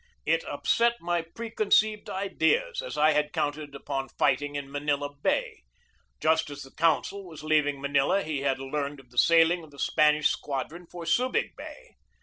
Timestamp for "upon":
3.75-4.09